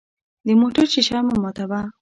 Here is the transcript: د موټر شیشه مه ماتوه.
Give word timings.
د 0.45 0.47
موټر 0.61 0.85
شیشه 0.93 1.19
مه 1.27 1.35
ماتوه. 1.43 1.81